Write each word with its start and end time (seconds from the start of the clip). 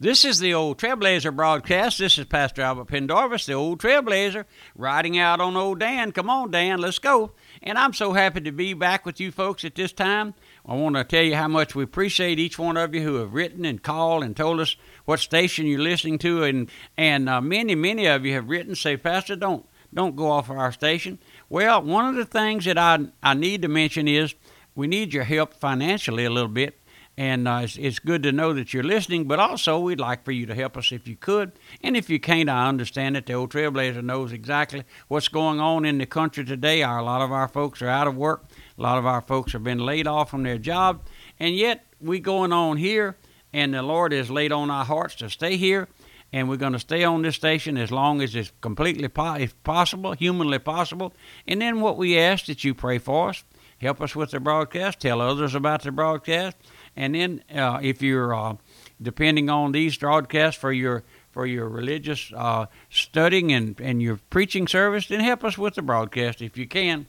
This 0.00 0.24
is 0.24 0.40
the 0.40 0.52
old 0.52 0.78
Trailblazer 0.78 1.34
broadcast. 1.34 2.00
This 2.00 2.18
is 2.18 2.24
Pastor 2.24 2.62
Albert 2.62 2.86
Pendarvis, 2.86 3.46
the 3.46 3.52
old 3.52 3.78
Trailblazer, 3.78 4.44
riding 4.74 5.16
out 5.18 5.40
on 5.40 5.56
old 5.56 5.78
Dan. 5.78 6.10
Come 6.10 6.28
on, 6.28 6.50
Dan, 6.50 6.80
let's 6.80 6.98
go. 6.98 7.30
And 7.62 7.78
I'm 7.78 7.92
so 7.92 8.12
happy 8.12 8.40
to 8.40 8.50
be 8.50 8.74
back 8.74 9.06
with 9.06 9.20
you 9.20 9.30
folks 9.30 9.64
at 9.64 9.76
this 9.76 9.92
time. 9.92 10.34
I 10.66 10.74
want 10.74 10.96
to 10.96 11.04
tell 11.04 11.22
you 11.22 11.36
how 11.36 11.46
much 11.46 11.76
we 11.76 11.84
appreciate 11.84 12.40
each 12.40 12.58
one 12.58 12.76
of 12.76 12.92
you 12.92 13.02
who 13.02 13.14
have 13.14 13.34
written 13.34 13.64
and 13.64 13.80
called 13.80 14.24
and 14.24 14.36
told 14.36 14.58
us 14.58 14.74
what 15.04 15.20
station 15.20 15.64
you're 15.64 15.78
listening 15.78 16.18
to, 16.18 16.42
and 16.42 16.68
and 16.96 17.28
uh, 17.28 17.40
many 17.40 17.76
many 17.76 18.06
of 18.06 18.26
you 18.26 18.32
have 18.32 18.48
written 18.48 18.74
say, 18.74 18.96
Pastor, 18.96 19.36
don't 19.36 19.64
don't 19.94 20.16
go 20.16 20.28
off 20.28 20.50
of 20.50 20.58
our 20.58 20.72
station. 20.72 21.20
Well, 21.48 21.80
one 21.82 22.06
of 22.06 22.16
the 22.16 22.24
things 22.24 22.64
that 22.64 22.78
I 22.78 22.98
I 23.22 23.34
need 23.34 23.62
to 23.62 23.68
mention 23.68 24.08
is 24.08 24.34
we 24.74 24.88
need 24.88 25.14
your 25.14 25.22
help 25.22 25.54
financially 25.54 26.24
a 26.24 26.30
little 26.30 26.48
bit 26.48 26.80
and 27.16 27.46
uh, 27.46 27.60
it's, 27.62 27.76
it's, 27.76 27.98
good 28.00 28.24
to 28.24 28.32
know 28.32 28.52
that 28.52 28.74
you're 28.74 28.82
listening, 28.82 29.24
but 29.24 29.38
also 29.38 29.78
we'd 29.78 30.00
like 30.00 30.24
for 30.24 30.32
you 30.32 30.46
to 30.46 30.54
help 30.54 30.76
us 30.76 30.90
if 30.90 31.06
you 31.06 31.14
could. 31.14 31.52
And 31.80 31.96
if 31.96 32.10
you 32.10 32.18
can't, 32.18 32.48
I 32.48 32.68
understand 32.68 33.14
that 33.14 33.26
the 33.26 33.34
old 33.34 33.52
Trailblazer 33.52 34.02
knows 34.02 34.32
exactly 34.32 34.82
what's 35.06 35.28
going 35.28 35.60
on 35.60 35.84
in 35.84 35.98
the 35.98 36.06
country 36.06 36.44
today. 36.44 36.82
Our, 36.82 36.98
a 36.98 37.04
lot 37.04 37.22
of 37.22 37.30
our 37.30 37.46
folks 37.46 37.80
are 37.82 37.88
out 37.88 38.08
of 38.08 38.16
work, 38.16 38.44
a 38.76 38.82
lot 38.82 38.98
of 38.98 39.06
our 39.06 39.20
folks 39.20 39.52
have 39.52 39.62
been 39.62 39.78
laid 39.78 40.06
off 40.06 40.30
from 40.30 40.42
their 40.42 40.58
job, 40.58 41.02
and 41.38 41.54
yet 41.54 41.86
we 42.00 42.18
going 42.18 42.52
on 42.52 42.78
here, 42.78 43.16
and 43.52 43.72
the 43.72 43.82
Lord 43.82 44.12
has 44.12 44.30
laid 44.30 44.50
on 44.50 44.70
our 44.70 44.84
hearts 44.84 45.14
to 45.16 45.30
stay 45.30 45.56
here. 45.56 45.88
And 46.32 46.48
we're 46.48 46.56
going 46.56 46.72
to 46.72 46.80
stay 46.80 47.04
on 47.04 47.22
this 47.22 47.36
station 47.36 47.76
as 47.76 47.92
long 47.92 48.20
as 48.20 48.34
it's 48.34 48.50
completely 48.60 49.06
po- 49.06 49.34
if 49.34 49.62
possible, 49.62 50.14
humanly 50.14 50.58
possible. 50.58 51.14
And 51.46 51.62
then 51.62 51.80
what 51.80 51.96
we 51.96 52.18
ask 52.18 52.46
that 52.46 52.64
you 52.64 52.74
pray 52.74 52.98
for 52.98 53.28
us, 53.28 53.44
help 53.78 54.00
us 54.00 54.16
with 54.16 54.32
the 54.32 54.40
broadcast, 54.40 54.98
tell 54.98 55.20
others 55.20 55.54
about 55.54 55.82
the 55.82 55.92
broadcast, 55.92 56.56
and 56.96 57.14
then 57.14 57.42
uh, 57.54 57.78
if 57.82 58.02
you're 58.02 58.34
uh, 58.34 58.56
depending 59.00 59.50
on 59.50 59.72
these 59.72 59.96
broadcasts 59.96 60.60
for 60.60 60.72
your 60.72 61.02
for 61.32 61.46
your 61.46 61.68
religious 61.68 62.32
uh, 62.36 62.66
studying 62.90 63.52
and, 63.52 63.80
and 63.80 64.00
your 64.00 64.20
preaching 64.30 64.68
service, 64.68 65.08
then 65.08 65.18
help 65.18 65.42
us 65.42 65.58
with 65.58 65.74
the 65.74 65.82
broadcast 65.82 66.40
if 66.40 66.56
you 66.56 66.66
can. 66.66 67.06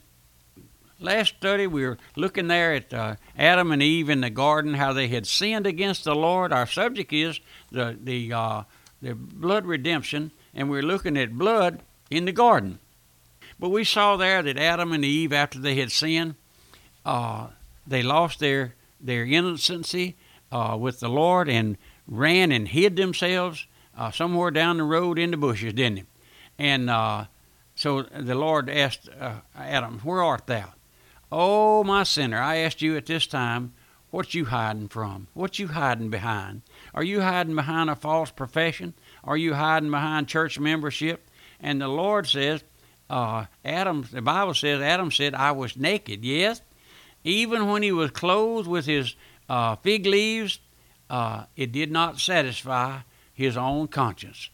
Last 0.98 1.36
study, 1.36 1.66
we 1.66 1.86
were 1.86 1.98
looking 2.16 2.48
there 2.48 2.74
at 2.74 2.92
uh, 2.92 3.16
Adam 3.38 3.70
and 3.70 3.82
Eve 3.82 4.08
in 4.08 4.22
the 4.22 4.30
garden, 4.30 4.74
how 4.74 4.92
they 4.92 5.08
had 5.08 5.26
sinned 5.26 5.66
against 5.66 6.04
the 6.04 6.14
Lord. 6.14 6.52
Our 6.52 6.66
subject 6.66 7.12
is 7.12 7.38
the 7.70 7.96
the 8.02 8.32
uh, 8.32 8.62
the 9.02 9.14
blood 9.14 9.66
redemption, 9.66 10.32
and 10.54 10.70
we're 10.70 10.82
looking 10.82 11.16
at 11.16 11.38
blood 11.38 11.82
in 12.10 12.24
the 12.24 12.32
garden. 12.32 12.78
But 13.58 13.68
we 13.68 13.84
saw 13.84 14.16
there 14.16 14.42
that 14.42 14.58
Adam 14.58 14.92
and 14.92 15.04
Eve, 15.04 15.32
after 15.32 15.58
they 15.58 15.76
had 15.76 15.92
sinned, 15.92 16.34
uh, 17.04 17.48
they 17.86 18.02
lost 18.02 18.40
their 18.40 18.74
their 19.00 19.24
innocency 19.24 20.16
uh, 20.50 20.76
with 20.78 21.00
the 21.00 21.08
Lord 21.08 21.48
and 21.48 21.76
ran 22.06 22.52
and 22.52 22.68
hid 22.68 22.96
themselves 22.96 23.66
uh, 23.96 24.10
somewhere 24.10 24.50
down 24.50 24.76
the 24.76 24.84
road 24.84 25.18
in 25.18 25.30
the 25.30 25.36
bushes, 25.36 25.72
didn't 25.72 25.98
he? 25.98 26.04
And 26.58 26.90
uh, 26.90 27.26
so 27.74 28.02
the 28.02 28.34
Lord 28.34 28.70
asked 28.70 29.08
uh, 29.20 29.40
Adam, 29.54 30.00
Where 30.00 30.22
art 30.22 30.46
thou? 30.46 30.72
Oh, 31.30 31.82
my 31.84 32.04
sinner, 32.04 32.40
I 32.40 32.56
asked 32.58 32.82
you 32.82 32.96
at 32.96 33.06
this 33.06 33.26
time, 33.26 33.72
what 34.10 34.34
you 34.34 34.46
hiding 34.46 34.88
from? 34.88 35.26
What 35.34 35.58
you 35.58 35.68
hiding 35.68 36.08
behind? 36.08 36.62
Are 36.94 37.02
you 37.02 37.20
hiding 37.20 37.56
behind 37.56 37.90
a 37.90 37.96
false 37.96 38.30
profession? 38.30 38.94
Are 39.24 39.36
you 39.36 39.54
hiding 39.54 39.90
behind 39.90 40.28
church 40.28 40.58
membership? 40.58 41.28
And 41.60 41.80
the 41.80 41.88
Lord 41.88 42.26
says, 42.26 42.62
uh, 43.10 43.46
Adam, 43.64 44.08
the 44.10 44.22
Bible 44.22 44.54
says, 44.54 44.80
Adam 44.80 45.10
said, 45.10 45.34
I 45.34 45.52
was 45.52 45.76
naked. 45.76 46.24
Yes, 46.24 46.62
even 47.26 47.66
when 47.66 47.82
he 47.82 47.90
was 47.90 48.12
clothed 48.12 48.68
with 48.68 48.86
his 48.86 49.16
uh, 49.48 49.74
fig 49.76 50.06
leaves, 50.06 50.60
uh, 51.10 51.44
it 51.56 51.72
did 51.72 51.90
not 51.90 52.20
satisfy 52.20 53.00
his 53.34 53.56
own 53.56 53.88
conscience. 53.88 54.48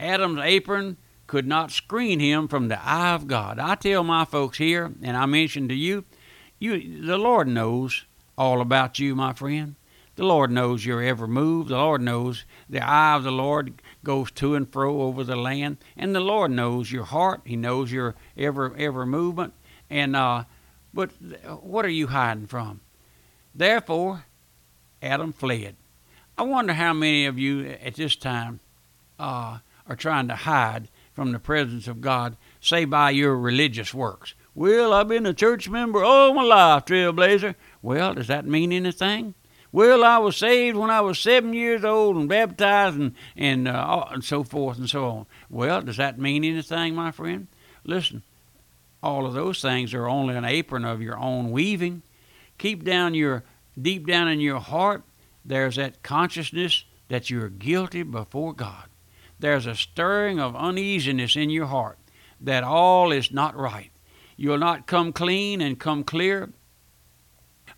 Adam's 0.00 0.40
apron 0.42 0.96
could 1.28 1.46
not 1.46 1.70
screen 1.70 2.18
him 2.18 2.48
from 2.48 2.66
the 2.66 2.84
eye 2.84 3.14
of 3.14 3.28
God. 3.28 3.60
I 3.60 3.76
tell 3.76 4.02
my 4.02 4.24
folks 4.24 4.58
here, 4.58 4.92
and 5.02 5.16
I 5.16 5.26
mention 5.26 5.68
to 5.68 5.74
you, 5.74 6.04
you 6.58 7.06
the 7.06 7.16
Lord 7.16 7.46
knows 7.46 8.04
all 8.36 8.60
about 8.60 8.98
you, 8.98 9.14
my 9.14 9.32
friend. 9.32 9.76
The 10.16 10.24
Lord 10.24 10.50
knows 10.50 10.84
your 10.84 11.02
every 11.02 11.28
move. 11.28 11.68
The 11.68 11.76
Lord 11.76 12.00
knows 12.00 12.44
the 12.68 12.80
eye 12.80 13.14
of 13.14 13.22
the 13.22 13.30
Lord 13.30 13.82
goes 14.02 14.32
to 14.32 14.56
and 14.56 14.70
fro 14.70 15.02
over 15.02 15.22
the 15.22 15.36
land, 15.36 15.76
and 15.96 16.14
the 16.14 16.20
Lord 16.20 16.50
knows 16.50 16.90
your 16.90 17.04
heart. 17.04 17.42
He 17.44 17.54
knows 17.54 17.92
your 17.92 18.16
every 18.36 18.70
every 18.84 19.06
movement, 19.06 19.52
and 19.90 20.16
uh, 20.16 20.44
but 20.96 21.10
what 21.62 21.84
are 21.84 21.90
you 21.90 22.06
hiding 22.06 22.46
from? 22.46 22.80
Therefore, 23.54 24.24
Adam 25.02 25.32
fled. 25.32 25.76
I 26.38 26.42
wonder 26.42 26.72
how 26.72 26.94
many 26.94 27.26
of 27.26 27.38
you 27.38 27.76
at 27.82 27.94
this 27.94 28.16
time 28.16 28.60
uh, 29.18 29.58
are 29.86 29.96
trying 29.96 30.28
to 30.28 30.34
hide 30.34 30.88
from 31.12 31.32
the 31.32 31.38
presence 31.38 31.86
of 31.86 32.00
God, 32.00 32.36
say 32.60 32.86
by 32.86 33.10
your 33.10 33.36
religious 33.36 33.92
works. 33.92 34.34
Well, 34.54 34.94
I've 34.94 35.08
been 35.08 35.26
a 35.26 35.34
church 35.34 35.68
member 35.68 36.02
all 36.02 36.32
my 36.32 36.42
life, 36.42 36.86
Trailblazer. 36.86 37.54
Well, 37.82 38.14
does 38.14 38.28
that 38.28 38.46
mean 38.46 38.72
anything? 38.72 39.34
Well, 39.72 40.02
I 40.02 40.16
was 40.16 40.38
saved 40.38 40.78
when 40.78 40.88
I 40.88 41.02
was 41.02 41.18
seven 41.18 41.52
years 41.52 41.84
old 41.84 42.16
and 42.16 42.26
baptized 42.26 42.98
and 42.98 43.14
and, 43.36 43.68
uh, 43.68 44.06
and 44.10 44.24
so 44.24 44.44
forth 44.44 44.78
and 44.78 44.88
so 44.88 45.04
on. 45.04 45.26
Well, 45.50 45.82
does 45.82 45.98
that 45.98 46.18
mean 46.18 46.42
anything, 46.42 46.94
my 46.94 47.10
friend? 47.10 47.48
Listen, 47.84 48.22
all 49.02 49.26
of 49.26 49.34
those 49.34 49.60
things 49.60 49.94
are 49.94 50.08
only 50.08 50.34
an 50.34 50.44
apron 50.44 50.84
of 50.84 51.02
your 51.02 51.18
own 51.18 51.50
weaving. 51.50 52.02
Keep 52.58 52.84
down 52.84 53.14
your 53.14 53.44
deep 53.80 54.06
down 54.06 54.28
in 54.28 54.40
your 54.40 54.60
heart, 54.60 55.02
there's 55.44 55.76
that 55.76 56.02
consciousness 56.02 56.84
that 57.08 57.30
you're 57.30 57.48
guilty 57.48 58.02
before 58.02 58.52
God. 58.52 58.88
There's 59.38 59.66
a 59.66 59.74
stirring 59.74 60.40
of 60.40 60.56
uneasiness 60.56 61.36
in 61.36 61.50
your 61.50 61.66
heart 61.66 61.98
that 62.40 62.64
all 62.64 63.12
is 63.12 63.30
not 63.30 63.56
right. 63.56 63.90
You'll 64.36 64.58
not 64.58 64.86
come 64.86 65.12
clean 65.12 65.60
and 65.60 65.78
come 65.78 66.04
clear 66.04 66.50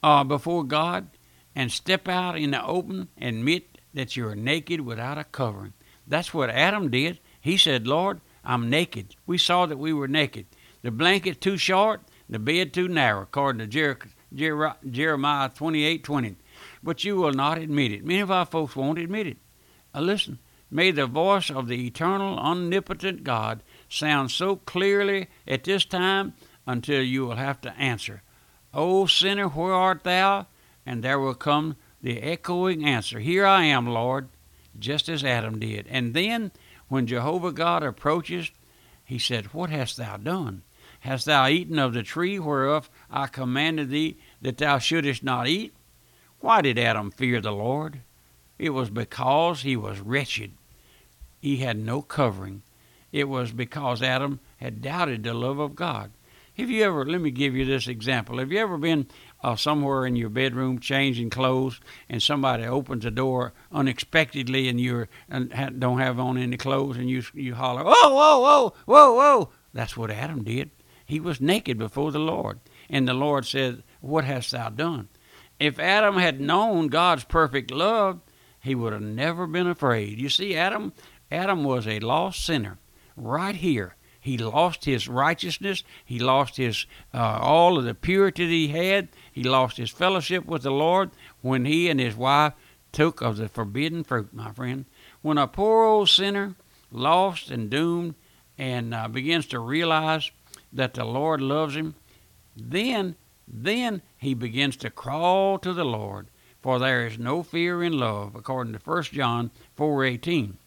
uh, 0.02 0.24
before 0.24 0.64
God 0.64 1.08
and 1.54 1.70
step 1.70 2.08
out 2.08 2.38
in 2.38 2.52
the 2.52 2.64
open 2.64 3.08
and 3.16 3.38
admit 3.38 3.78
that 3.94 4.16
you're 4.16 4.34
naked 4.34 4.80
without 4.80 5.18
a 5.18 5.24
covering. 5.24 5.72
That's 6.06 6.32
what 6.32 6.50
Adam 6.50 6.90
did. 6.90 7.18
He 7.40 7.56
said, 7.56 7.86
Lord, 7.86 8.20
I'm 8.44 8.70
naked. 8.70 9.16
We 9.26 9.38
saw 9.38 9.66
that 9.66 9.78
we 9.78 9.92
were 9.92 10.08
naked. 10.08 10.46
The 10.82 10.90
blanket 10.90 11.40
too 11.40 11.56
short, 11.56 12.02
the 12.28 12.38
bed 12.38 12.72
too 12.72 12.88
narrow, 12.88 13.22
according 13.22 13.60
to 13.60 13.66
Jer- 13.66 13.98
Jer- 14.34 14.76
Jeremiah 14.88 15.48
28 15.48 16.04
20. 16.04 16.36
But 16.82 17.04
you 17.04 17.16
will 17.16 17.32
not 17.32 17.58
admit 17.58 17.92
it. 17.92 18.04
Many 18.04 18.20
of 18.20 18.30
our 18.30 18.46
folks 18.46 18.76
won't 18.76 18.98
admit 18.98 19.26
it. 19.26 19.38
Uh, 19.94 20.00
listen, 20.00 20.38
may 20.70 20.90
the 20.90 21.06
voice 21.06 21.50
of 21.50 21.66
the 21.66 21.86
eternal, 21.86 22.38
omnipotent 22.38 23.24
God 23.24 23.62
sound 23.88 24.30
so 24.30 24.56
clearly 24.56 25.28
at 25.46 25.64
this 25.64 25.84
time 25.84 26.34
until 26.66 27.02
you 27.02 27.26
will 27.26 27.36
have 27.36 27.60
to 27.62 27.72
answer, 27.72 28.22
O 28.72 29.06
sinner, 29.06 29.48
where 29.48 29.72
art 29.72 30.04
thou? 30.04 30.46
And 30.86 31.02
there 31.02 31.18
will 31.18 31.34
come 31.34 31.76
the 32.00 32.22
echoing 32.22 32.84
answer, 32.84 33.18
Here 33.18 33.46
I 33.46 33.64
am, 33.64 33.86
Lord, 33.86 34.28
just 34.78 35.08
as 35.08 35.24
Adam 35.24 35.58
did. 35.58 35.86
And 35.88 36.14
then, 36.14 36.52
when 36.88 37.06
Jehovah 37.06 37.52
God 37.52 37.82
approaches, 37.82 38.50
he 39.04 39.18
said, 39.18 39.52
What 39.52 39.70
hast 39.70 39.96
thou 39.96 40.16
done? 40.16 40.62
Hast 41.00 41.26
thou 41.26 41.48
eaten 41.48 41.78
of 41.78 41.94
the 41.94 42.02
tree 42.02 42.38
whereof 42.38 42.90
I 43.10 43.26
commanded 43.26 43.90
thee 43.90 44.16
that 44.42 44.58
thou 44.58 44.78
shouldest 44.78 45.22
not 45.22 45.46
eat? 45.46 45.72
Why 46.40 46.60
did 46.60 46.78
Adam 46.78 47.10
fear 47.10 47.40
the 47.40 47.52
Lord? 47.52 48.00
It 48.58 48.70
was 48.70 48.90
because 48.90 49.62
he 49.62 49.76
was 49.76 50.00
wretched. 50.00 50.52
He 51.40 51.58
had 51.58 51.78
no 51.78 52.02
covering. 52.02 52.62
It 53.12 53.28
was 53.28 53.52
because 53.52 54.02
Adam 54.02 54.40
had 54.58 54.82
doubted 54.82 55.22
the 55.22 55.34
love 55.34 55.58
of 55.58 55.76
God. 55.76 56.10
Have 56.58 56.70
you 56.70 56.82
ever, 56.82 57.06
let 57.06 57.20
me 57.20 57.30
give 57.30 57.54
you 57.54 57.64
this 57.64 57.86
example. 57.86 58.38
Have 58.38 58.50
you 58.50 58.58
ever 58.58 58.76
been 58.76 59.06
uh, 59.44 59.54
somewhere 59.54 60.04
in 60.04 60.16
your 60.16 60.28
bedroom 60.28 60.80
changing 60.80 61.30
clothes 61.30 61.80
and 62.08 62.20
somebody 62.20 62.64
opens 62.64 63.04
the 63.04 63.12
door 63.12 63.52
unexpectedly 63.70 64.68
and 64.68 64.80
you 64.80 65.06
don't 65.30 66.00
have 66.00 66.18
on 66.18 66.36
any 66.36 66.56
clothes 66.56 66.96
and 66.96 67.08
you, 67.08 67.22
you 67.32 67.54
holler, 67.54 67.84
whoa, 67.84 67.92
whoa, 67.92 68.40
whoa, 68.40 68.74
whoa, 68.86 69.14
whoa? 69.14 69.48
That's 69.72 69.96
what 69.96 70.10
Adam 70.10 70.42
did. 70.42 70.70
He 71.08 71.20
was 71.20 71.40
naked 71.40 71.78
before 71.78 72.12
the 72.12 72.18
Lord. 72.18 72.60
And 72.90 73.08
the 73.08 73.14
Lord 73.14 73.46
said, 73.46 73.82
What 74.00 74.24
hast 74.24 74.52
thou 74.52 74.68
done? 74.68 75.08
If 75.58 75.78
Adam 75.78 76.18
had 76.18 76.40
known 76.40 76.88
God's 76.88 77.24
perfect 77.24 77.70
love, 77.70 78.20
he 78.60 78.74
would 78.74 78.92
have 78.92 79.02
never 79.02 79.46
been 79.46 79.66
afraid. 79.66 80.20
You 80.20 80.28
see, 80.28 80.54
Adam, 80.54 80.92
Adam 81.32 81.64
was 81.64 81.88
a 81.88 81.98
lost 82.00 82.44
sinner 82.44 82.78
right 83.16 83.56
here. 83.56 83.96
He 84.20 84.36
lost 84.36 84.84
his 84.84 85.08
righteousness. 85.08 85.82
He 86.04 86.18
lost 86.18 86.58
his 86.58 86.84
uh, 87.14 87.38
all 87.40 87.78
of 87.78 87.84
the 87.84 87.94
purity 87.94 88.44
that 88.44 88.52
he 88.52 88.68
had. 88.68 89.08
He 89.32 89.42
lost 89.42 89.78
his 89.78 89.90
fellowship 89.90 90.44
with 90.44 90.62
the 90.62 90.70
Lord 90.70 91.10
when 91.40 91.64
he 91.64 91.88
and 91.88 91.98
his 91.98 92.16
wife 92.16 92.52
took 92.92 93.22
of 93.22 93.38
the 93.38 93.48
forbidden 93.48 94.04
fruit, 94.04 94.34
my 94.34 94.52
friend. 94.52 94.84
When 95.22 95.38
a 95.38 95.46
poor 95.46 95.84
old 95.84 96.10
sinner, 96.10 96.54
lost 96.90 97.50
and 97.50 97.70
doomed, 97.70 98.14
and 98.58 98.92
uh, 98.92 99.08
begins 99.08 99.46
to 99.46 99.60
realize 99.60 100.30
that 100.72 100.94
the 100.94 101.04
Lord 101.04 101.40
loves 101.40 101.76
him, 101.76 101.94
then 102.56 103.16
then 103.46 104.02
he 104.18 104.34
begins 104.34 104.76
to 104.76 104.90
crawl 104.90 105.58
to 105.58 105.72
the 105.72 105.84
Lord 105.84 106.28
for 106.60 106.78
there 106.78 107.06
is 107.06 107.18
no 107.18 107.42
fear 107.42 107.82
in 107.82 107.92
love, 107.92 108.34
according 108.34 108.72
to 108.72 108.78
1 108.78 109.04
John 109.04 109.50
4:18. 109.76 110.58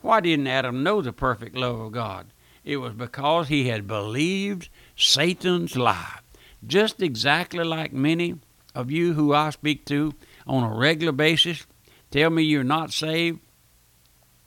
Why 0.00 0.20
didn't 0.20 0.46
Adam 0.46 0.82
know 0.82 1.00
the 1.00 1.12
perfect 1.12 1.56
love 1.56 1.80
of 1.80 1.92
God? 1.92 2.28
It 2.64 2.76
was 2.76 2.92
because 2.92 3.48
he 3.48 3.68
had 3.68 3.86
believed 3.86 4.68
Satan's 4.94 5.76
lie. 5.76 6.20
Just 6.66 7.02
exactly 7.02 7.64
like 7.64 7.92
many 7.92 8.36
of 8.74 8.90
you 8.90 9.14
who 9.14 9.32
I 9.32 9.50
speak 9.50 9.84
to 9.86 10.14
on 10.46 10.62
a 10.64 10.76
regular 10.76 11.12
basis 11.12 11.66
tell 12.10 12.30
me 12.30 12.42
you're 12.42 12.62
not 12.62 12.92
saved 12.92 13.40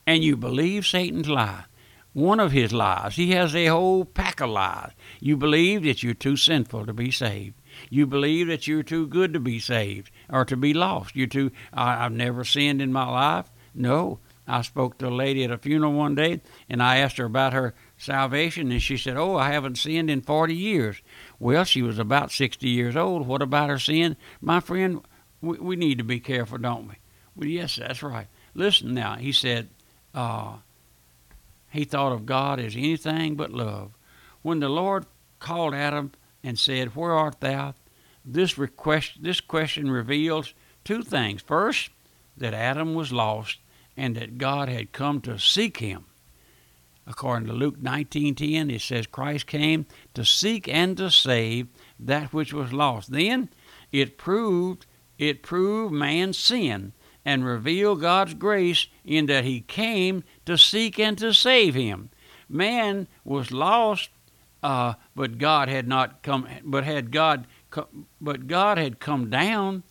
and 0.06 0.24
you 0.24 0.38
believe 0.38 0.86
Satan's 0.86 1.30
lie. 1.30 1.66
One 2.14 2.42
of 2.42 2.52
his 2.52 2.74
lies. 2.74 3.16
He 3.16 3.32
has 3.32 3.56
a 3.56 3.68
whole 3.68 4.04
pack 4.04 4.42
of 4.42 4.50
lies. 4.50 4.92
You 5.22 5.38
believe 5.38 5.84
that 5.84 6.04
you're 6.04 6.14
too 6.14 6.36
sinful 6.36 6.86
to 6.86 6.94
be 6.94 7.10
saved. 7.10 7.56
You 7.90 8.06
believe 8.06 8.48
that 8.48 8.68
you're 8.68 8.84
too 8.84 9.08
good 9.08 9.32
to 9.34 9.40
be 9.40 9.60
saved 9.60 10.12
or 10.30 10.44
to 10.46 10.58
be 10.58 10.74
lost. 10.74 11.16
You're 11.16 11.28
too, 11.28 11.52
I, 11.74 12.06
I've 12.06 12.12
never 12.12 12.44
sinned 12.44 12.82
in 12.82 12.92
my 12.92 13.10
life. 13.10 13.50
No. 13.74 14.20
I 14.48 14.64
spoke 14.64 14.98
to 14.98 15.08
a 15.08 15.10
lady 15.10 15.46
at 15.46 15.52
a 15.52 15.58
funeral 15.58 15.94
one 15.94 16.16
day 16.16 16.42
and 16.68 16.84
I 16.84 16.98
asked 16.98 17.18
her 17.18 17.26
about 17.26 17.54
her 17.54 17.74
salvation 17.98 18.72
and 18.72 18.82
she 18.82 18.98
said, 18.98 19.16
Oh, 19.16 19.38
I 19.38 19.52
haven't 19.52 19.78
sinned 19.78 20.10
in 20.10 20.22
40 20.22 20.54
years. 20.54 21.02
Well, 21.40 21.64
she 21.64 21.82
was 21.82 21.98
about 21.98 22.32
60 22.32 22.68
years 22.68 22.98
old. 22.98 23.26
What 23.26 23.42
about 23.42 23.70
her 23.70 23.80
sin? 23.80 24.18
My 24.42 24.60
friend, 24.60 25.02
we, 25.42 25.58
we 25.60 25.76
need 25.78 26.00
to 26.00 26.04
be 26.04 26.20
careful, 26.20 26.58
don't 26.58 26.90
we? 26.90 26.96
Well, 27.36 27.48
yes, 27.48 27.78
that's 27.78 28.04
right. 28.04 28.28
Listen 28.54 28.94
now, 28.94 29.16
he 29.16 29.32
said, 29.32 29.70
uh, 30.14 30.58
he 31.72 31.84
thought 31.84 32.12
of 32.12 32.26
God 32.26 32.60
as 32.60 32.76
anything 32.76 33.36
but 33.36 33.52
love. 33.52 33.92
When 34.42 34.60
the 34.60 34.70
Lord 34.70 35.06
called 35.40 35.74
Adam 35.74 36.12
and 36.44 36.58
said, 36.60 36.96
Where 36.96 37.14
art 37.14 37.40
thou? 37.40 37.74
This, 38.24 38.58
request, 38.58 39.24
this 39.24 39.42
question 39.42 39.90
reveals 39.90 40.54
two 40.84 41.02
things. 41.02 41.42
First, 41.42 41.90
that 42.38 42.54
Adam 42.54 42.94
was 42.94 43.12
lost 43.12 43.60
and 43.96 44.16
that 44.16 44.38
God 44.38 44.70
had 44.70 44.92
come 44.92 45.22
to 45.22 45.38
seek 45.38 45.78
him. 45.78 46.06
According 47.08 47.48
to 47.48 47.54
Luke 47.54 47.82
19:10, 47.82 48.72
it 48.72 48.82
says 48.82 49.08
Christ 49.08 49.48
came 49.48 49.86
to 50.14 50.24
seek 50.24 50.68
and 50.68 50.96
to 50.98 51.10
save 51.10 51.68
that 52.00 52.32
which 52.32 52.54
was 52.54 52.72
lost. 52.72 53.12
Then 53.12 53.50
it 53.92 54.18
proved 54.18 54.86
it 55.18 55.44
proved 55.44 55.94
man's 55.94 56.38
sin 56.38 56.94
and 57.24 57.46
reveal 57.46 57.96
God's 57.96 58.34
grace 58.34 58.88
in 59.06 59.28
that 59.28 59.44
he 59.44 59.62
came 59.62 60.24
to 60.46 60.58
seek 60.58 61.00
and 61.00 61.18
to 61.20 61.34
save 61.34 61.76
him. 61.76 62.10
Man 62.50 63.08
was 63.24 63.52
lost, 63.52 64.10
uh, 64.64 64.94
but 65.16 65.38
God 65.38 65.70
had 65.70 65.88
not 65.88 66.24
come. 66.24 66.48
But 66.64 66.84
had 66.84 67.12
God, 67.12 67.48
but 68.20 68.48
God 68.48 68.78
had 68.78 69.00
come 69.00 69.30
down 69.30 69.84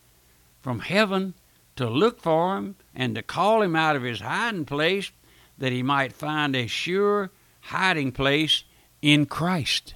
from 0.61 0.81
heaven 0.81 1.35
to 1.77 1.89
look 1.89 2.21
for 2.21 2.57
him 2.57 2.77
and 2.95 3.15
to 3.15 3.23
call 3.23 3.63
him 3.63 3.75
out 3.75 3.97
of 3.97 4.03
his 4.03 4.21
hiding 4.21 4.65
place, 4.65 5.11
that 5.59 5.73
he 5.73 5.83
might 5.83 6.13
find 6.13 6.55
a 6.55 6.67
sure 6.67 7.31
hiding 7.61 8.13
place 8.13 8.65
in 9.01 9.27
Christ. 9.27 9.95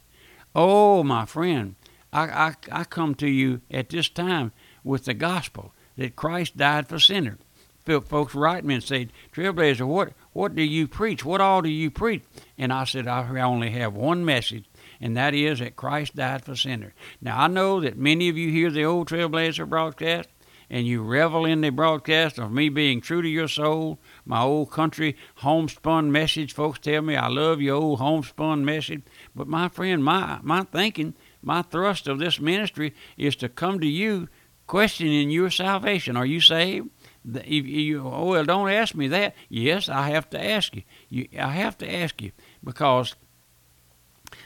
Oh, 0.55 1.03
my 1.03 1.27
friend, 1.27 1.75
I, 2.13 2.23
I, 2.23 2.55
I 2.71 2.85
come 2.85 3.15
to 3.17 3.29
you 3.29 3.61
at 3.71 3.91
this 3.91 4.09
time 4.09 4.53
with 4.83 5.05
the 5.05 5.15
gospel 5.15 5.75
that 5.97 6.17
Christ 6.17 6.57
died 6.57 6.89
for 6.89 6.99
sinners. 6.99 7.39
Folks 7.85 8.35
write 8.35 8.65
me 8.65 8.75
and 8.75 8.83
say, 8.83 9.09
Trailblazer, 9.33 9.87
what, 9.87 10.15
what 10.33 10.55
do 10.55 10.63
you 10.63 10.89
preach? 10.89 11.23
What 11.25 11.43
all 11.43 11.61
do 11.61 11.69
you 11.69 11.91
preach? 11.91 12.23
And 12.57 12.73
I 12.73 12.85
said, 12.85 13.07
I 13.07 13.41
only 13.41 13.71
have 13.71 13.93
one 13.93 14.25
message, 14.25 14.65
and 15.01 15.15
that 15.17 15.35
is 15.35 15.59
that 15.59 15.77
Christ 15.77 16.17
died 16.17 16.45
for 16.45 16.57
sinners. 16.57 16.95
Now, 17.21 17.43
I 17.43 17.49
know 17.49 17.81
that 17.81 17.99
many 17.99 18.31
of 18.31 18.39
you 18.39 18.51
hear 18.51 18.71
the 18.71 18.85
old 18.85 19.09
Trailblazer 19.09 19.69
broadcast, 19.69 20.31
and 20.71 20.87
you 20.87 21.03
revel 21.03 21.45
in 21.45 21.61
the 21.61 21.69
broadcast 21.69 22.39
of 22.39 22.51
me 22.51 22.71
being 22.71 23.03
true 23.03 23.21
to 23.21 23.29
your 23.29 23.49
soul, 23.49 23.99
my 24.25 24.41
old 24.41 24.71
country 24.71 25.15
homespun 25.37 26.11
message. 26.11 26.55
Folks 26.55 26.79
tell 26.79 27.03
me 27.03 27.17
I 27.17 27.29
love 27.29 27.61
your 27.61 27.77
old 27.77 27.99
homespun 27.99 28.65
message. 28.65 29.03
But 29.37 29.47
my 29.47 29.69
friend, 29.69 30.03
my, 30.03 30.39
my 30.43 30.63
thinking, 30.63 31.15
my 31.43 31.61
thrust 31.61 32.09
of 32.09 32.19
this 32.19 32.41
ministry 32.41 32.95
is 33.19 33.37
to 33.37 33.49
come 33.51 33.79
to 33.81 33.87
you 33.87 34.29
questioning 34.67 35.31
your 35.31 35.51
salvation. 35.51 36.17
Are 36.17 36.27
you 36.27 36.41
saved? 36.41 36.89
If 37.27 37.67
you, 37.67 38.07
oh, 38.07 38.27
well, 38.27 38.45
don't 38.45 38.71
ask 38.71 38.95
me 38.95 39.09
that. 39.09 39.35
Yes, 39.49 39.89
I 39.89 40.11
have 40.11 40.29
to 40.31 40.43
ask 40.43 40.77
you. 40.77 40.83
you. 41.09 41.29
I 41.39 41.51
have 41.51 41.79
to 41.79 41.91
ask 41.91 42.21
you 42.21 42.33
because 42.63 43.15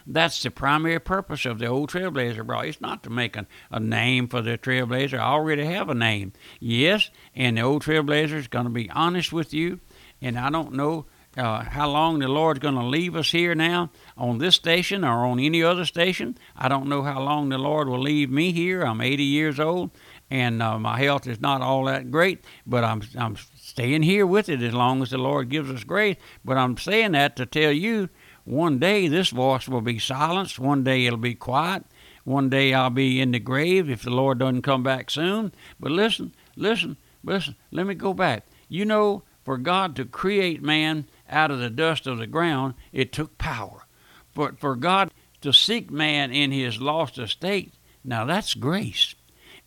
that's 0.07 0.43
the 0.43 0.51
primary 0.51 1.01
purpose 1.01 1.45
of 1.45 1.59
the 1.59 1.67
old 1.67 1.91
Trailblazer 1.91 2.47
bra. 2.47 2.61
It's 2.61 2.81
not 2.81 3.03
to 3.03 3.11
make 3.11 3.37
a, 3.37 3.47
a 3.71 3.81
name 3.81 4.29
for 4.29 4.43
the 4.43 4.57
Trailblazer. 4.57 5.19
I 5.19 5.23
already 5.23 5.65
have 5.65 5.89
a 5.89 5.95
name. 5.95 6.33
Yes, 6.61 7.11
and 7.35 7.57
the 7.57 7.63
old 7.63 7.83
Trailblazer 7.83 8.35
is 8.35 8.49
going 8.49 8.65
to 8.65 8.71
be 8.71 8.91
honest 8.91 9.33
with 9.33 9.53
you. 9.53 9.81
And 10.21 10.39
I 10.39 10.51
don't 10.51 10.73
know 10.73 11.07
uh, 11.37 11.63
how 11.63 11.89
long 11.89 12.19
the 12.19 12.29
Lord's 12.29 12.59
going 12.59 12.75
to 12.75 12.85
leave 12.85 13.15
us 13.15 13.31
here 13.31 13.55
now 13.55 13.91
on 14.17 14.39
this 14.39 14.57
station 14.57 15.05
or 15.05 15.25
on 15.25 15.39
any 15.39 15.63
other 15.63 15.85
station. 15.85 16.37
I 16.57 16.69
don't 16.69 16.89
know 16.89 17.03
how 17.03 17.21
long 17.21 17.49
the 17.49 17.59
Lord 17.59 17.89
will 17.89 18.01
leave 18.01 18.31
me 18.31 18.53
here. 18.53 18.83
I'm 18.83 19.01
80 19.01 19.23
years 19.23 19.61
old 19.61 19.91
and 20.31 20.63
uh, 20.63 20.79
my 20.79 20.99
health 20.99 21.27
is 21.27 21.41
not 21.41 21.63
all 21.63 21.85
that 21.85 22.11
great, 22.11 22.45
but 22.67 22.85
I'm 22.85 23.03
I'm 23.17 23.37
staying 23.57 24.03
here 24.03 24.27
with 24.27 24.49
it 24.49 24.63
as 24.63 24.75
long 24.75 25.03
as 25.03 25.11
the 25.11 25.19
Lord 25.19 25.49
gives 25.49 25.71
us 25.71 25.85
grace. 25.85 26.17
But 26.45 26.59
I'm 26.59 26.77
saying 26.77 27.13
that 27.13 27.37
to 27.37 27.47
tell 27.47 27.73
you, 27.73 28.09
one 28.45 28.79
day 28.79 29.09
this 29.09 29.31
voice 29.31 29.69
will 29.69 29.81
be 29.81 29.99
silenced. 29.99 30.59
One 30.59 30.85
day 30.85 31.07
it'll 31.07 31.19
be 31.19 31.35
quiet. 31.35 31.85
One 32.25 32.51
day 32.51 32.75
I'll 32.75 32.91
be 32.91 33.21
in 33.21 33.31
the 33.31 33.39
grave 33.39 33.89
if 33.89 34.03
the 34.03 34.11
Lord 34.11 34.39
doesn't 34.39 34.63
come 34.63 34.83
back 34.83 35.11
soon. 35.11 35.53
But 35.81 35.93
listen, 35.93 36.35
listen, 36.57 36.99
listen. 37.25 37.57
Let 37.71 37.87
me 37.87 37.95
go 37.95 38.13
back. 38.13 38.47
You 38.69 38.85
know, 38.85 39.23
for 39.45 39.57
God 39.57 39.97
to 39.97 40.05
create 40.05 40.63
man 40.63 41.07
out 41.31 41.51
of 41.51 41.59
the 41.59 41.71
dust 41.71 42.07
of 42.07 42.19
the 42.19 42.27
ground, 42.27 42.75
it 42.93 43.13
took 43.13 43.39
power. 43.39 43.87
But 44.35 44.59
for 44.59 44.77
God 44.77 45.11
to 45.41 45.55
seek 45.55 45.91
man 45.91 46.31
in 46.33 46.53
his 46.53 46.83
lost 46.83 47.19
estate, 47.19 47.73
now 48.05 48.27
that's 48.27 48.53
grace 48.53 49.15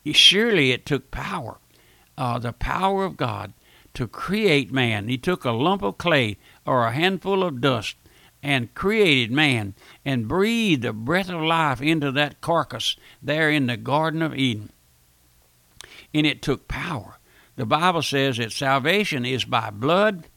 surely 0.05 0.71
it 0.71 0.85
took 0.85 1.11
power, 1.11 1.59
uh, 2.17 2.39
the 2.39 2.53
power 2.53 3.05
of 3.05 3.17
God, 3.17 3.53
to 3.93 4.07
create 4.07 4.71
man. 4.71 5.07
He 5.07 5.17
took 5.17 5.45
a 5.45 5.51
lump 5.51 5.81
of 5.81 5.97
clay 5.97 6.37
or 6.65 6.85
a 6.85 6.91
handful 6.91 7.43
of 7.43 7.61
dust 7.61 7.95
and 8.43 8.73
created 8.73 9.31
man 9.31 9.75
and 10.03 10.27
breathed 10.27 10.81
the 10.81 10.93
breath 10.93 11.29
of 11.29 11.41
life 11.41 11.81
into 11.81 12.11
that 12.11 12.41
carcass 12.41 12.95
there 13.21 13.49
in 13.49 13.67
the 13.67 13.77
Garden 13.77 14.21
of 14.21 14.35
Eden. 14.35 14.71
And 16.13 16.25
it 16.25 16.41
took 16.41 16.67
power. 16.67 17.19
The 17.55 17.65
Bible 17.65 18.01
says 18.01 18.37
that 18.37 18.51
salvation 18.51 19.25
is 19.25 19.45
by 19.45 19.69
blood 19.69 20.27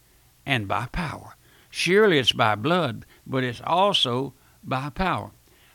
and 0.44 0.68
by 0.68 0.86
power. 0.86 1.36
Surely 1.70 2.18
it's 2.18 2.32
by 2.32 2.54
blood, 2.54 3.06
but 3.26 3.42
it's 3.42 3.62
also 3.64 4.34
by 4.62 4.90
power. 4.90 5.30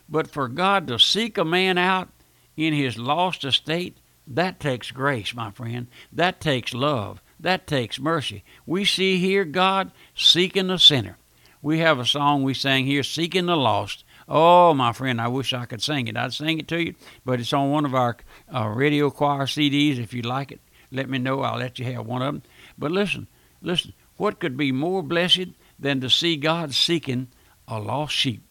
But 0.08 0.30
for 0.30 0.48
God 0.48 0.86
to 0.88 0.98
seek 0.98 1.36
a 1.38 1.44
man 1.44 1.76
out 1.78 2.08
in 2.56 2.74
his 2.74 2.98
lost 2.98 3.44
estate, 3.44 3.98
that 4.26 4.60
takes 4.60 4.90
grace, 4.90 5.34
my 5.34 5.50
friend. 5.50 5.88
That 6.12 6.40
takes 6.40 6.72
love. 6.72 7.22
That 7.38 7.66
takes 7.66 7.98
mercy. 7.98 8.44
We 8.66 8.84
see 8.84 9.18
here 9.18 9.44
God 9.44 9.90
seeking 10.14 10.68
the 10.68 10.78
sinner. 10.78 11.16
We 11.62 11.78
have 11.78 11.98
a 11.98 12.06
song 12.06 12.42
we 12.42 12.54
sang 12.54 12.86
here, 12.86 13.02
Seeking 13.02 13.46
the 13.46 13.56
Lost. 13.56 14.04
Oh, 14.28 14.72
my 14.72 14.92
friend, 14.92 15.20
I 15.20 15.28
wish 15.28 15.52
I 15.52 15.66
could 15.66 15.82
sing 15.82 16.06
it. 16.06 16.16
I'd 16.16 16.32
sing 16.32 16.58
it 16.58 16.68
to 16.68 16.82
you, 16.82 16.94
but 17.24 17.40
it's 17.40 17.52
on 17.52 17.70
one 17.70 17.84
of 17.84 17.94
our 17.94 18.16
uh, 18.54 18.68
radio 18.68 19.10
choir 19.10 19.46
CDs. 19.46 19.98
If 19.98 20.14
you 20.14 20.22
like 20.22 20.52
it, 20.52 20.60
let 20.92 21.10
me 21.10 21.18
know. 21.18 21.40
I'll 21.40 21.58
let 21.58 21.78
you 21.78 21.84
have 21.86 22.06
one 22.06 22.22
of 22.22 22.34
them. 22.34 22.42
But 22.78 22.92
listen, 22.92 23.26
listen, 23.60 23.92
what 24.16 24.38
could 24.38 24.56
be 24.56 24.70
more 24.70 25.02
blessed 25.02 25.48
than 25.78 26.00
to 26.00 26.08
see 26.08 26.36
God 26.36 26.74
seeking 26.74 27.28
a 27.66 27.80
lost 27.80 28.14
sheep? 28.14 28.42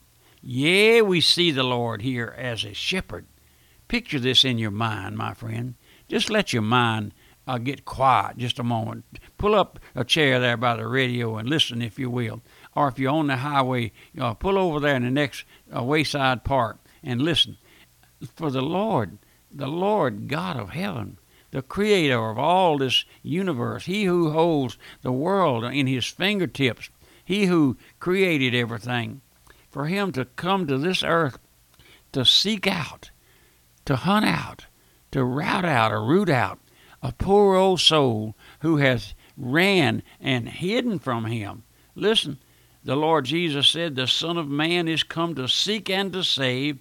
Yeah, 0.41 1.01
we 1.01 1.21
see 1.21 1.51
the 1.51 1.63
Lord 1.63 2.01
here 2.01 2.35
as 2.37 2.63
a 2.63 2.73
shepherd 2.73 3.25
Picture 3.89 4.19
this 4.19 4.45
in 4.45 4.59
your 4.59 4.71
mind, 4.71 5.17
my 5.17 5.33
friend. 5.33 5.73
Just 6.07 6.29
let 6.29 6.53
your 6.53 6.61
mind 6.61 7.11
uh, 7.47 7.57
get 7.57 7.85
quiet 7.85 8.37
just 8.37 8.59
a 8.59 8.63
moment. 8.63 9.03
Pull 9.39 9.55
up 9.55 9.79
a 9.95 10.05
chair 10.05 10.39
there 10.39 10.57
by 10.57 10.75
the 10.75 10.87
radio 10.87 11.37
and 11.37 11.49
listen, 11.49 11.81
if 11.81 11.97
you 11.97 12.07
will. 12.07 12.43
Or 12.75 12.87
if 12.87 12.99
you're 12.99 13.11
on 13.11 13.25
the 13.25 13.37
highway, 13.37 13.91
uh, 14.19 14.35
pull 14.35 14.59
over 14.59 14.79
there 14.79 14.95
in 14.95 15.03
the 15.03 15.09
next 15.09 15.43
uh, 15.75 15.83
wayside 15.83 16.43
park 16.43 16.77
and 17.01 17.19
listen. 17.19 17.57
For 18.35 18.51
the 18.51 18.61
Lord, 18.61 19.17
the 19.51 19.67
Lord 19.67 20.27
God 20.27 20.55
of 20.55 20.69
heaven, 20.69 21.17
the 21.49 21.63
creator 21.63 22.29
of 22.29 22.37
all 22.37 22.77
this 22.77 23.05
universe, 23.23 23.85
he 23.85 24.03
who 24.03 24.29
holds 24.29 24.77
the 25.01 25.11
world 25.11 25.63
in 25.63 25.87
his 25.87 26.05
fingertips, 26.05 26.91
he 27.25 27.47
who 27.47 27.75
created 27.99 28.53
everything, 28.53 29.21
for 29.71 29.87
him 29.87 30.11
to 30.11 30.25
come 30.25 30.67
to 30.67 30.77
this 30.77 31.01
earth 31.01 31.39
to 32.11 32.23
seek 32.23 32.67
out 32.67 33.09
to 33.89 33.95
hunt 33.95 34.23
out, 34.23 34.67
to 35.09 35.23
rout 35.23 35.65
out 35.65 35.91
or 35.91 36.03
root 36.03 36.29
out 36.29 36.59
a 37.01 37.11
poor 37.11 37.55
old 37.55 37.79
soul 37.79 38.35
who 38.59 38.77
has 38.77 39.15
ran 39.35 40.03
and 40.21 40.47
hidden 40.47 40.99
from 40.99 41.25
him. 41.25 41.63
Listen, 41.95 42.37
the 42.83 42.95
Lord 42.95 43.25
Jesus 43.25 43.67
said, 43.67 43.95
The 43.95 44.05
Son 44.05 44.37
of 44.37 44.47
Man 44.47 44.87
is 44.87 45.01
come 45.01 45.33
to 45.33 45.47
seek 45.47 45.89
and 45.89 46.13
to 46.13 46.23
save 46.23 46.77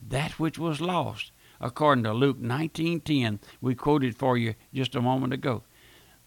that 0.00 0.38
which 0.38 0.56
was 0.56 0.80
lost. 0.80 1.32
according 1.60 2.04
to 2.04 2.12
Luke 2.12 2.38
19:10 2.38 3.40
we 3.60 3.74
quoted 3.74 4.16
for 4.16 4.38
you 4.38 4.54
just 4.72 4.94
a 4.94 5.02
moment 5.02 5.32
ago. 5.32 5.64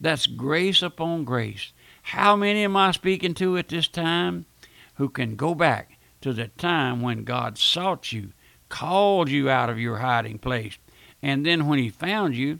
That's 0.01 0.27
grace 0.27 0.81
upon 0.81 1.23
grace. 1.23 1.71
How 2.01 2.35
many 2.35 2.65
am 2.65 2.75
I 2.75 2.91
speaking 2.91 3.35
to 3.35 3.57
at 3.57 3.69
this 3.69 3.87
time 3.87 4.47
who 4.95 5.07
can 5.07 5.37
go 5.37 5.55
back 5.55 5.97
to 6.19 6.33
the 6.33 6.49
time 6.49 6.99
when 6.99 7.23
God 7.23 7.57
sought 7.57 8.11
you, 8.11 8.33
called 8.69 9.29
you 9.29 9.49
out 9.49 9.69
of 9.69 9.79
your 9.79 9.97
hiding 9.97 10.39
place, 10.39 10.77
and 11.21 11.45
then 11.45 11.67
when 11.67 11.79
he 11.79 11.89
found 11.89 12.35
you, 12.35 12.59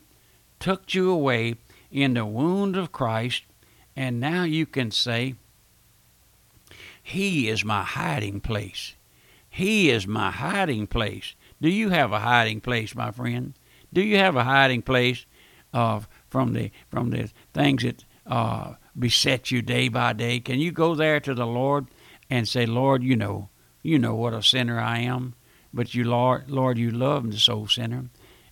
took 0.59 0.93
you 0.93 1.11
away 1.11 1.55
in 1.91 2.13
the 2.13 2.25
wound 2.25 2.75
of 2.75 2.91
Christ, 2.91 3.43
and 3.95 4.19
now 4.19 4.43
you 4.43 4.65
can 4.65 4.91
say, 4.91 5.35
He 7.01 7.49
is 7.49 7.63
my 7.63 7.83
hiding 7.83 8.41
place. 8.41 8.95
He 9.49 9.89
is 9.89 10.05
my 10.05 10.31
hiding 10.31 10.87
place. 10.87 11.33
Do 11.61 11.69
you 11.69 11.89
have 11.89 12.11
a 12.11 12.19
hiding 12.19 12.59
place, 12.59 12.93
my 12.93 13.11
friend? 13.11 13.53
Do 13.93 14.01
you 14.01 14.17
have 14.17 14.35
a 14.35 14.43
hiding 14.43 14.81
place 14.81 15.25
uh, 15.73 16.01
from 16.29 16.51
the 16.51 16.71
from 16.89 17.11
the 17.11 17.29
things 17.53 17.83
that 17.83 18.03
uh, 18.27 18.73
beset 18.97 19.51
you 19.51 19.61
day 19.61 19.87
by 19.87 20.11
day? 20.11 20.41
Can 20.41 20.59
you 20.59 20.71
go 20.73 20.95
there 20.95 21.21
to 21.21 21.33
the 21.33 21.47
Lord 21.47 21.87
and 22.29 22.47
say, 22.47 22.65
Lord, 22.65 23.03
you 23.03 23.15
know, 23.15 23.49
you 23.81 23.97
know 23.97 24.15
what 24.15 24.33
a 24.33 24.43
sinner 24.43 24.79
I 24.79 24.99
am, 24.99 25.35
but 25.75 25.93
you, 25.93 26.05
Lord, 26.05 26.49
Lord, 26.49 26.77
you 26.77 26.89
love 26.89 27.29
the 27.29 27.37
soul 27.37 27.67
sinner, 27.67 28.05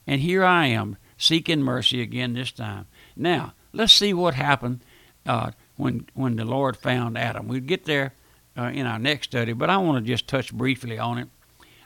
and 0.06 0.22
here 0.22 0.44
I 0.44 0.68
am 0.68 0.98
seeking 1.18 1.62
mercy 1.62 2.01
again 2.01 2.34
this 2.34 2.51
time. 2.51 2.86
Now, 3.15 3.53
let's 3.72 3.94
see 3.94 4.13
what 4.13 4.34
happened 4.34 4.82
uh, 5.25 5.51
when 5.77 6.08
when 6.13 6.36
the 6.36 6.46
Lord 6.46 6.75
found 6.75 7.18
Adam. 7.18 7.48
We'll 7.48 7.62
get 7.62 7.86
there 7.86 8.13
uh, 8.58 8.63
in 8.65 8.86
our 8.86 9.00
next 9.00 9.27
study, 9.27 9.53
but 9.53 9.70
I 9.70 9.77
want 9.77 10.03
to 10.03 10.12
just 10.12 10.27
touch 10.27 10.53
briefly 10.53 11.00
on 11.00 11.18
it. 11.18 11.30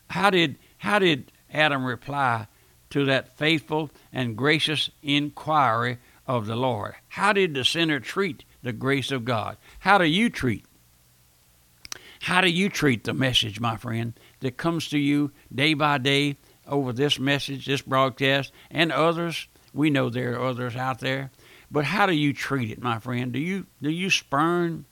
How 0.10 0.32
did 0.32 0.58
how 0.80 1.00
did 1.00 1.32
Adam 1.54 1.86
reply 1.86 2.48
to 2.90 3.06
that 3.06 3.38
faithful 3.38 3.92
and 4.12 4.36
gracious 4.36 4.90
inquiry 5.04 6.00
of 6.26 6.48
the 6.48 6.56
Lord? 6.56 6.96
How 7.10 7.32
did 7.32 7.54
the 7.54 7.64
sinner 7.64 8.00
treat 8.00 8.44
the 8.64 8.74
grace 8.74 9.12
of 9.12 9.24
God? 9.24 9.58
How 9.80 9.98
do 9.98 10.06
you 10.06 10.30
treat? 10.30 10.66
How 12.22 12.42
do 12.42 12.50
you 12.50 12.70
treat 12.70 13.04
the 13.04 13.14
message, 13.14 13.60
my 13.60 13.78
friend, 13.78 14.14
that 14.40 14.58
comes 14.58 14.88
to 14.90 14.98
you 14.98 15.32
day 15.54 15.74
by 15.74 15.98
day 15.98 16.38
over 16.68 16.94
this 16.94 17.20
message, 17.20 17.66
this 17.66 17.82
broadcast, 17.82 18.52
and 18.70 18.92
others? 18.92 19.48
We 19.74 19.90
know 19.90 20.10
there 20.10 20.36
are 20.36 20.46
others 20.46 20.76
out 20.76 21.00
there. 21.00 21.32
But 21.70 21.86
how 21.86 22.06
do 22.06 22.14
you 22.14 22.34
treat 22.34 22.72
it, 22.72 22.82
my 22.82 23.00
friend? 23.00 23.32
Do 23.32 23.40
you 23.40 23.68
do 23.82 23.90
you 23.90 24.10
spurn 24.10 24.86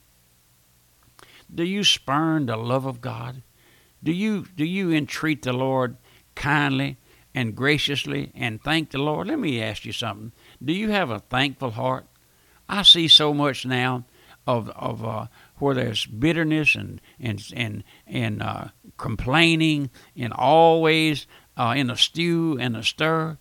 do 1.52 1.64
you 1.64 1.84
spurn 1.84 2.46
the 2.46 2.56
love 2.56 2.86
of 2.86 3.00
God? 3.00 3.42
Do 4.02 4.12
you 4.12 4.46
do 4.56 4.64
you 4.64 4.92
entreat 4.92 5.42
the 5.42 5.52
Lord 5.52 5.96
kindly 6.34 6.98
and 7.34 7.56
graciously 7.56 8.32
and 8.34 8.62
thank 8.62 8.90
the 8.90 8.98
Lord? 8.98 9.28
Let 9.28 9.38
me 9.38 9.62
ask 9.62 9.84
you 9.84 9.92
something. 9.92 10.32
Do 10.62 10.72
you 10.72 10.90
have 10.90 11.10
a 11.10 11.20
thankful 11.20 11.72
heart? 11.72 12.06
I 12.68 12.82
see 12.82 13.08
so 13.08 13.32
much 13.32 13.64
now 13.64 14.04
of 14.46 14.68
of 14.70 15.04
uh, 15.04 15.26
where 15.56 15.74
there's 15.74 16.06
bitterness 16.06 16.74
and 16.74 17.00
and 17.18 17.42
and 17.54 17.84
and 18.06 18.42
uh, 18.42 18.68
complaining 18.96 19.90
and 20.16 20.32
always 20.32 21.26
uh, 21.56 21.74
in 21.76 21.90
a 21.90 21.96
stew 21.96 22.56
and 22.60 22.76
a 22.76 22.82
stir. 22.82 23.38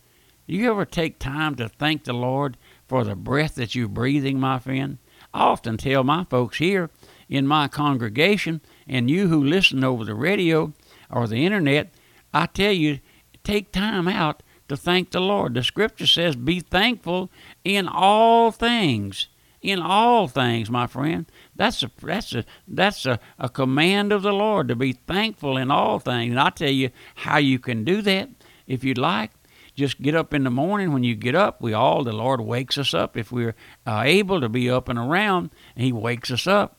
Do 0.48 0.56
you 0.56 0.70
ever 0.72 0.86
take 0.86 1.18
time 1.20 1.56
to 1.56 1.70
thank 1.70 2.04
the 2.04 2.14
Lord 2.14 2.58
for 2.88 3.04
the 3.04 3.16
breath 3.16 3.56
that 3.56 3.74
you're 3.74 3.88
breathing, 3.88 4.40
my 4.40 4.60
friend? 4.60 5.00
I 5.34 5.42
often 5.42 5.78
tell 5.78 6.04
my 6.04 6.24
folks 6.26 6.58
here 6.58 6.90
in 7.28 7.48
my 7.48 7.68
congregation 7.68 8.62
and 8.88 9.10
you 9.10 9.28
who 9.28 9.44
listen 9.44 9.84
over 9.84 10.06
the 10.06 10.14
radio 10.14 10.74
or 11.10 11.28
the 11.28 11.46
internet, 11.46 11.94
I 12.34 12.46
tell 12.46 12.72
you, 12.72 13.00
take 13.44 13.72
time 13.72 14.08
out 14.08 14.44
to 14.68 14.78
thank 14.78 15.12
the 15.12 15.20
Lord. 15.20 15.54
The 15.54 15.64
scripture 15.64 16.08
says, 16.08 16.36
Be 16.36 16.60
thankful 16.60 17.30
in 17.64 17.88
all 17.88 18.52
things. 18.52 19.28
In 19.66 19.82
all 19.82 20.28
things, 20.28 20.70
my 20.70 20.88
friend. 20.88 21.26
That's 21.56 21.82
a 21.82 21.90
that's 22.02 22.34
a 22.34 22.46
that's 22.68 23.06
a, 23.06 23.20
a 23.40 23.50
command 23.50 24.12
of 24.12 24.22
the 24.22 24.32
Lord 24.32 24.68
to 24.68 24.76
be 24.76 24.94
thankful 24.94 25.58
in 25.58 25.72
all 25.72 26.00
things. 26.00 26.32
And 26.32 26.40
I 26.40 26.52
tell 26.52 26.70
you 26.70 26.92
how 27.16 27.38
you 27.38 27.58
can 27.58 27.84
do 27.84 28.02
that 28.04 28.30
if 28.68 28.84
you'd 28.84 28.98
like 28.98 29.32
just 29.76 30.02
get 30.02 30.16
up 30.16 30.34
in 30.34 30.44
the 30.44 30.50
morning. 30.50 30.94
When 30.94 31.04
you 31.04 31.16
get 31.16 31.36
up, 31.36 31.62
we 31.62 31.74
all, 31.74 32.04
the 32.04 32.14
Lord 32.14 32.42
wakes 32.42 32.78
us 32.78 32.94
up. 32.94 33.18
If 33.18 33.32
we're 33.32 33.56
uh, 33.86 34.04
able 34.06 34.42
to 34.42 34.50
be 34.50 34.70
up 34.70 34.90
and 34.90 34.98
around, 34.98 35.50
He 35.76 35.92
wakes 35.92 36.32
us 36.32 36.48
up. 36.48 36.78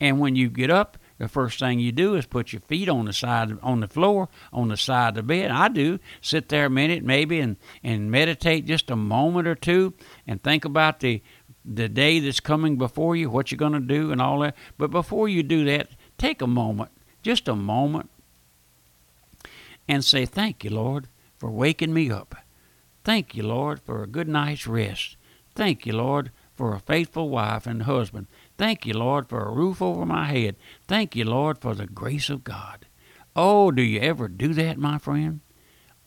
And 0.00 0.20
when 0.20 0.36
you 0.36 0.50
get 0.50 0.70
up, 0.70 0.98
the 1.18 1.28
first 1.28 1.58
thing 1.58 1.78
you 1.78 1.92
do 1.92 2.14
is 2.14 2.26
put 2.26 2.52
your 2.52 2.60
feet 2.60 2.88
on 2.88 3.06
the 3.06 3.12
side 3.12 3.56
on 3.62 3.80
the 3.80 3.88
floor 3.88 4.28
on 4.52 4.68
the 4.68 4.76
side 4.76 5.10
of 5.10 5.14
the 5.14 5.22
bed 5.22 5.50
i 5.50 5.66
do 5.66 5.98
sit 6.20 6.50
there 6.50 6.66
a 6.66 6.70
minute 6.70 7.02
maybe 7.02 7.40
and 7.40 7.56
and 7.82 8.10
meditate 8.10 8.66
just 8.66 8.90
a 8.90 8.96
moment 8.96 9.48
or 9.48 9.54
two 9.54 9.94
and 10.26 10.42
think 10.42 10.66
about 10.66 11.00
the 11.00 11.22
the 11.66 11.88
day 11.88 12.20
that's 12.20 12.40
coming 12.40 12.76
before 12.76 13.16
you 13.16 13.28
what 13.28 13.50
you're 13.50 13.58
going 13.58 13.72
to 13.72 13.80
do 13.80 14.12
and 14.12 14.22
all 14.22 14.38
that 14.38 14.54
but 14.78 14.90
before 14.90 15.28
you 15.28 15.42
do 15.42 15.64
that 15.64 15.88
take 16.16 16.40
a 16.40 16.46
moment 16.46 16.90
just 17.22 17.48
a 17.48 17.56
moment 17.56 18.08
and 19.88 20.04
say 20.04 20.24
thank 20.24 20.62
you 20.62 20.70
lord 20.70 21.08
for 21.38 21.50
waking 21.50 21.92
me 21.92 22.10
up. 22.10 22.34
Thank 23.04 23.34
you, 23.34 23.42
Lord, 23.42 23.80
for 23.80 24.02
a 24.02 24.08
good 24.08 24.28
night's 24.28 24.66
rest. 24.66 25.16
Thank 25.54 25.86
you, 25.86 25.92
Lord, 25.92 26.30
for 26.54 26.74
a 26.74 26.80
faithful 26.80 27.28
wife 27.28 27.66
and 27.66 27.82
husband. 27.82 28.26
Thank 28.58 28.86
you, 28.86 28.94
Lord, 28.94 29.28
for 29.28 29.44
a 29.44 29.52
roof 29.52 29.80
over 29.80 30.04
my 30.06 30.26
head. 30.26 30.56
Thank 30.88 31.14
you, 31.14 31.24
Lord, 31.24 31.58
for 31.58 31.74
the 31.74 31.86
grace 31.86 32.30
of 32.30 32.44
God. 32.44 32.86
Oh, 33.34 33.70
do 33.70 33.82
you 33.82 34.00
ever 34.00 34.28
do 34.28 34.54
that, 34.54 34.78
my 34.78 34.98
friend? 34.98 35.40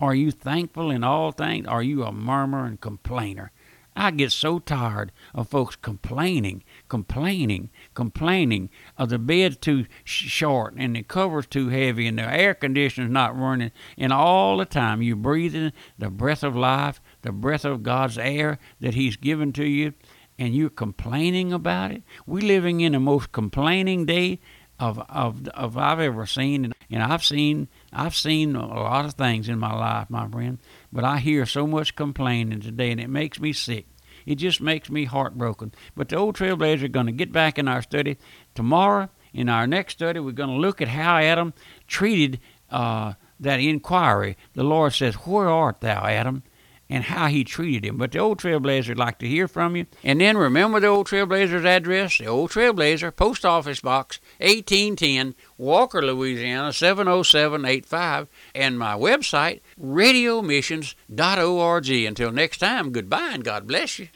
Are 0.01 0.15
you 0.15 0.31
thankful 0.31 0.89
in 0.89 1.03
all 1.03 1.31
things? 1.31 1.67
Are 1.67 1.83
you 1.83 2.03
a 2.03 2.11
murmurer 2.11 2.65
and 2.65 2.81
complainer? 2.81 3.51
I 3.99 4.11
get 4.11 4.31
so 4.31 4.59
tired 4.59 5.11
of 5.35 5.49
folks 5.49 5.75
complaining, 5.75 6.63
complaining, 6.87 7.69
complaining 7.93 8.69
of 8.97 9.09
the 9.09 9.19
bed 9.19 9.61
too 9.61 9.87
short 10.05 10.73
and 10.77 10.95
the 10.95 11.03
cover's 11.03 11.47
too 11.47 11.67
heavy 11.67 12.07
and 12.07 12.17
the 12.17 12.23
air 12.23 12.53
conditioner's 12.53 13.11
not 13.11 13.37
running, 13.37 13.71
and 13.97 14.13
all 14.13 14.55
the 14.55 14.65
time 14.65 15.01
you're 15.01 15.17
breathing 15.17 15.73
the 15.97 16.09
breath 16.09 16.43
of 16.43 16.55
life, 16.55 17.01
the 17.23 17.33
breath 17.33 17.65
of 17.65 17.83
God's 17.83 18.17
air 18.17 18.57
that 18.79 18.93
He's 18.93 19.17
given 19.17 19.51
to 19.53 19.65
you, 19.65 19.93
and 20.37 20.55
you're 20.55 20.69
complaining 20.69 21.51
about 21.51 21.91
it. 21.91 22.03
We're 22.25 22.47
living 22.47 22.79
in 22.79 22.93
the 22.93 23.01
most 23.01 23.33
complaining 23.33 24.05
day 24.05 24.39
of 24.79 24.99
of 25.09 25.45
of 25.49 25.77
I've 25.77 25.99
ever 25.99 26.25
seen, 26.25 26.63
and, 26.63 26.73
and 26.89 27.03
I've 27.03 27.25
seen 27.25 27.67
I've 27.91 28.15
seen 28.15 28.55
a 28.55 28.65
lot 28.65 29.03
of 29.03 29.15
things 29.15 29.49
in 29.49 29.59
my 29.59 29.73
life, 29.73 30.09
my 30.09 30.25
friend. 30.29 30.57
But 30.91 31.03
I 31.03 31.19
hear 31.19 31.45
so 31.45 31.67
much 31.67 31.95
complaining 31.95 32.61
today, 32.61 32.91
and 32.91 32.99
it 32.99 33.09
makes 33.09 33.39
me 33.39 33.53
sick. 33.53 33.87
It 34.25 34.35
just 34.35 34.61
makes 34.61 34.89
me 34.89 35.05
heartbroken. 35.05 35.73
But 35.95 36.09
the 36.09 36.17
old 36.17 36.35
trailblazers 36.35 36.83
are 36.83 36.89
going 36.89 37.05
to 37.05 37.11
get 37.11 37.31
back 37.31 37.57
in 37.57 37.67
our 37.67 37.81
study 37.81 38.17
tomorrow. 38.55 39.09
In 39.33 39.49
our 39.49 39.67
next 39.67 39.93
study, 39.93 40.19
we're 40.19 40.31
going 40.31 40.49
to 40.49 40.55
look 40.55 40.81
at 40.81 40.87
how 40.87 41.17
Adam 41.17 41.53
treated 41.87 42.39
uh, 42.69 43.13
that 43.39 43.59
inquiry. 43.59 44.37
The 44.53 44.63
Lord 44.63 44.93
says, 44.93 45.15
"Where 45.15 45.49
art 45.49 45.81
thou, 45.81 46.05
Adam?" 46.05 46.43
And 46.89 47.03
how 47.03 47.27
he 47.27 47.43
treated 47.43 47.85
him. 47.85 47.97
But 47.97 48.11
the 48.11 48.19
Old 48.19 48.39
Trailblazer 48.39 48.89
would 48.89 48.97
like 48.97 49.19
to 49.19 49.27
hear 49.27 49.47
from 49.47 49.75
you. 49.75 49.85
And 50.03 50.19
then 50.19 50.37
remember 50.37 50.79
the 50.79 50.87
Old 50.87 51.07
Trailblazer's 51.07 51.65
address? 51.65 52.17
The 52.17 52.25
Old 52.27 52.51
Trailblazer, 52.51 53.15
Post 53.15 53.45
Office 53.45 53.81
Box 53.81 54.19
1810, 54.39 55.35
Walker, 55.57 56.01
Louisiana 56.01 56.73
70785, 56.73 58.27
and 58.55 58.79
my 58.79 58.95
website, 58.95 59.61
radiomissions.org. 59.79 61.89
Until 61.89 62.31
next 62.31 62.57
time, 62.57 62.91
goodbye 62.91 63.31
and 63.33 63.43
God 63.43 63.67
bless 63.67 63.99
you. 63.99 64.07